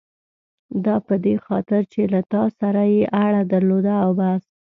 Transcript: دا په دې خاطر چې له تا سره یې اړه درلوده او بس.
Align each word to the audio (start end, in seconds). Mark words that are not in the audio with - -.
دا 0.85 0.95
په 1.07 1.15
دې 1.25 1.35
خاطر 1.45 1.81
چې 1.93 2.01
له 2.13 2.21
تا 2.31 2.43
سره 2.59 2.81
یې 2.93 3.01
اړه 3.25 3.41
درلوده 3.51 3.93
او 4.03 4.11
بس. 4.19 4.43